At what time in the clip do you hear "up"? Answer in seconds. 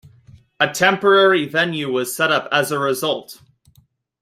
2.31-2.47